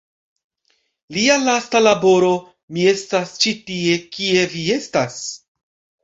Lia 1.17 1.33
lasta 1.41 1.81
laboro 1.87 2.31
"Mi 2.77 2.85
estas 2.91 3.33
ĉi 3.43 3.53
tie- 3.67 3.99
Kie 4.17 4.47
vi 4.55 4.63
estas? 4.77 5.19